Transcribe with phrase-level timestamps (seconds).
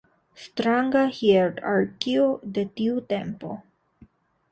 [0.43, 2.23] Stranga hierarkio
[2.57, 3.51] de tiu tempo.